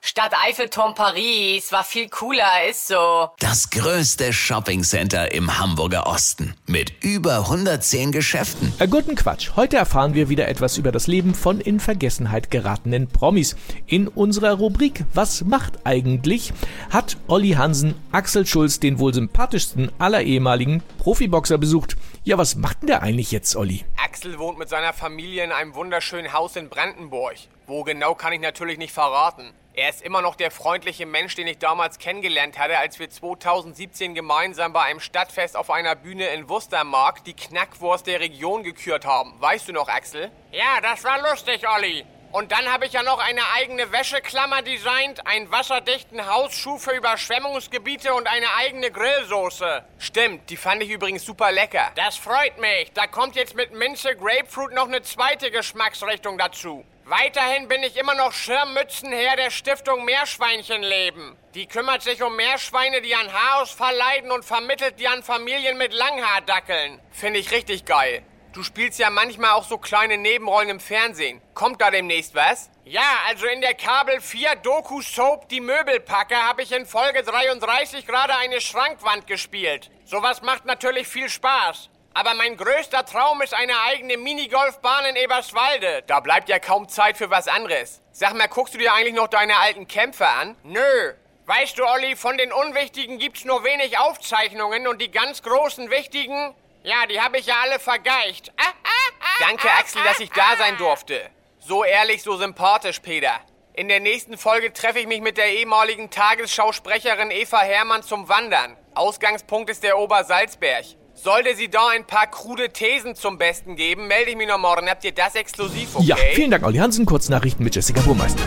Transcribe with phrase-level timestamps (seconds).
[0.00, 3.30] Stadt Eiffelturm Paris war viel cooler, ist so.
[3.40, 8.72] Das größte Shoppingcenter im Hamburger Osten mit über 110 Geschäften.
[8.78, 9.50] Äh, guten Quatsch.
[9.56, 13.56] Heute erfahren wir wieder etwas über das Leben von in Vergessenheit geratenen Promis.
[13.86, 16.52] In unserer Rubrik Was macht eigentlich?
[16.90, 21.96] hat Olli Hansen Axel Schulz, den wohl sympathischsten aller ehemaligen Profiboxer, besucht.
[22.22, 23.84] Ja, was macht denn der eigentlich jetzt, Olli?
[24.02, 27.34] Axel wohnt mit seiner Familie in einem wunderschönen Haus in Brandenburg.
[27.66, 29.52] Wo genau kann ich natürlich nicht verraten.
[29.78, 34.12] Er ist immer noch der freundliche Mensch, den ich damals kennengelernt hatte, als wir 2017
[34.12, 39.40] gemeinsam bei einem Stadtfest auf einer Bühne in Wustermark die Knackwurst der Region gekürt haben.
[39.40, 40.32] Weißt du noch, Axel?
[40.50, 42.04] Ja, das war lustig, Olli.
[42.38, 48.14] Und dann habe ich ja noch eine eigene Wäscheklammer designt, einen wasserdichten Hausschuh für Überschwemmungsgebiete
[48.14, 49.84] und eine eigene Grillsoße.
[49.98, 51.90] Stimmt, die fand ich übrigens super lecker.
[51.96, 52.92] Das freut mich.
[52.92, 56.84] Da kommt jetzt mit Minze Grapefruit noch eine zweite Geschmacksrichtung dazu.
[57.06, 61.36] Weiterhin bin ich immer noch Schirmmützenherr der Stiftung Meerschweinchenleben.
[61.54, 65.92] Die kümmert sich um Meerschweine, die an Haarausfall leiden und vermittelt die an Familien mit
[65.92, 67.00] Langhaardackeln.
[67.10, 68.22] Finde ich richtig geil.
[68.58, 71.40] Du spielst ja manchmal auch so kleine Nebenrollen im Fernsehen.
[71.54, 72.70] Kommt da demnächst was?
[72.84, 78.04] Ja, also in der Kabel 4 Doku Soap Die Möbelpacker habe ich in Folge 33
[78.04, 79.92] gerade eine Schrankwand gespielt.
[80.04, 81.88] Sowas macht natürlich viel Spaß.
[82.14, 86.02] Aber mein größter Traum ist eine eigene Minigolfbahn in Eberswalde.
[86.08, 88.02] Da bleibt ja kaum Zeit für was anderes.
[88.10, 90.56] Sag mal, guckst du dir eigentlich noch deine alten Kämpfe an?
[90.64, 91.12] Nö.
[91.46, 96.56] Weißt du, Olli, von den Unwichtigen gibt's nur wenig Aufzeichnungen und die ganz großen Wichtigen,
[96.82, 98.52] ja, die habe ich ja alle vergeicht.
[98.56, 101.20] Ah, ah, ah, Danke, Axel, dass ich da sein durfte.
[101.58, 103.40] So ehrlich, so sympathisch, Peter.
[103.74, 108.76] In der nächsten Folge treffe ich mich mit der ehemaligen Tagesschausprecherin Eva Hermann zum Wandern.
[108.94, 110.84] Ausgangspunkt ist der Obersalzberg.
[111.14, 114.88] Sollte sie da ein paar krude Thesen zum Besten geben, melde ich mich noch morgen.
[114.88, 116.06] Habt ihr das exklusiv, okay?
[116.06, 117.06] Ja, vielen Dank, Olli Hansen.
[117.06, 118.42] Kurznachrichten mit Jessica Burmeister.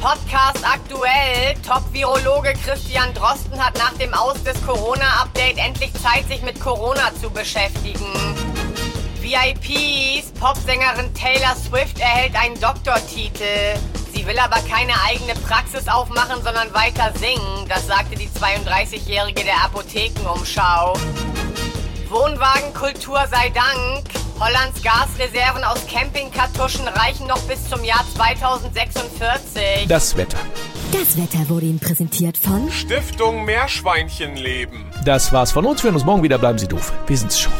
[0.00, 1.25] Podcast aktuell.
[1.66, 7.28] Top-Virologe Christian Drosten hat nach dem Aus des Corona-Update endlich Zeit, sich mit Corona zu
[7.28, 8.06] beschäftigen.
[9.20, 13.76] VIPs, Popsängerin Taylor Swift erhält einen Doktortitel.
[14.14, 17.66] Sie will aber keine eigene Praxis aufmachen, sondern weiter singen.
[17.68, 20.96] Das sagte die 32-Jährige der Apothekenumschau.
[22.08, 24.15] Wohnwagenkultur sei Dank.
[24.38, 29.86] Hollands Gasreserven aus Campingkartuschen reichen noch bis zum Jahr 2046.
[29.88, 30.38] Das Wetter.
[30.92, 34.84] Das Wetter wurde Ihnen präsentiert von Stiftung Meerschweinchenleben.
[35.04, 35.82] Das war's von uns.
[35.82, 36.36] Wir hören uns morgen wieder.
[36.38, 36.92] Bleiben Sie doof.
[37.06, 37.52] Wir sind's schon.